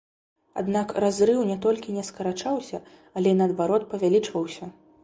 [0.61, 2.81] Аднак разрыў не толькі не скарачаўся,
[3.21, 4.75] але, наадварот, павялічваўся.